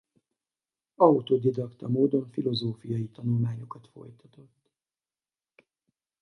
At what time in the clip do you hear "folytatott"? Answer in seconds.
3.87-4.71